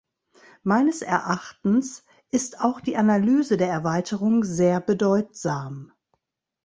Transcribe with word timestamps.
Meines 0.63 1.03
Erachtens 1.03 2.05
ist 2.31 2.59
auch 2.59 2.81
die 2.81 2.97
Analyse 2.97 3.55
der 3.55 3.69
Erweiterung 3.69 4.43
sehr 4.43 4.79
bedeutsam. 4.81 5.91